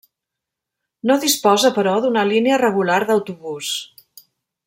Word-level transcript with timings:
No 1.09 1.17
disposa 1.25 1.71
però 1.75 1.93
d'una 2.07 2.25
línia 2.31 2.59
regular 2.63 2.99
d'autobús. 3.11 3.71